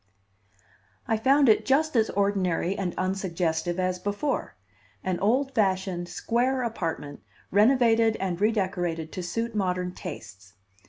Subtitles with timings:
[1.07, 4.55] I found it just as ordinary and unsuggestive as before;
[5.03, 10.53] an old fashioned, square apartment renovated and redecorated to suit modern tastes.